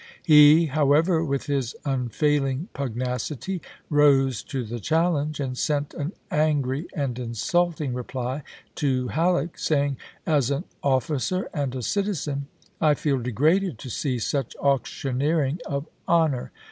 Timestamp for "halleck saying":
9.09-9.97